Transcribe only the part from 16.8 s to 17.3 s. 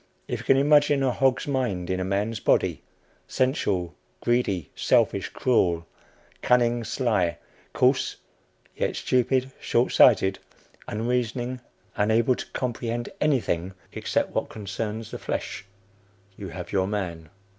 man.